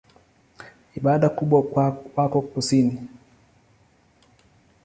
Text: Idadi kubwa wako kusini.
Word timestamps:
Idadi 0.97 1.27
kubwa 1.35 1.57
wako 2.15 2.39
kusini. 2.51 2.95